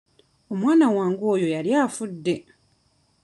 [0.53, 2.35] Omwana wange oyo yali afudde.